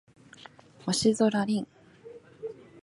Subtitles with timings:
[0.83, 1.67] 星空凛